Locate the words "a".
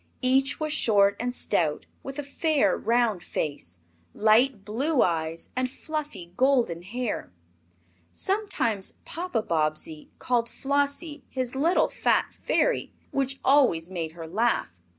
2.17-2.23